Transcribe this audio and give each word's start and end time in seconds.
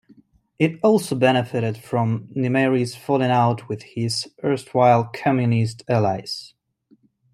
It 0.57 0.79
also 0.81 1.13
benefited 1.13 1.77
from 1.77 2.29
Nimeiry's 2.35 2.95
falling 2.95 3.29
out 3.29 3.69
with 3.69 3.83
his 3.83 4.27
erstwhile 4.43 5.03
Communist 5.05 5.83
allies. 5.87 6.55